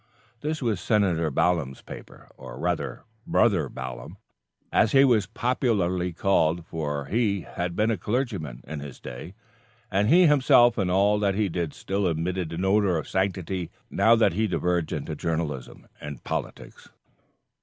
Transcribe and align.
This 0.41 0.63
was 0.63 0.81
Senator 0.81 1.29
Balaam's 1.29 1.83
paper 1.83 2.27
or 2.35 2.57
rather, 2.57 3.03
"Brother" 3.27 3.69
Balaam, 3.69 4.17
as 4.73 4.93
he 4.93 5.05
was 5.05 5.27
popularly 5.27 6.11
called, 6.11 6.65
for 6.65 7.05
he 7.05 7.41
had 7.41 7.75
been 7.75 7.91
a 7.91 7.99
clergyman, 7.99 8.63
in 8.65 8.79
his 8.79 8.99
day; 8.99 9.35
and 9.91 10.09
he 10.09 10.25
himself 10.25 10.79
and 10.79 10.89
all 10.89 11.19
that 11.19 11.35
he 11.35 11.49
did 11.49 11.75
still 11.75 12.07
emitted 12.07 12.51
an 12.51 12.65
odor 12.65 12.97
of 12.97 13.07
sanctity 13.07 13.69
now 13.91 14.15
that 14.15 14.33
he 14.33 14.41
had 14.41 14.49
diverged 14.53 14.91
into 14.91 15.15
journalism 15.15 15.85
and 15.99 16.23
politics. 16.23 16.89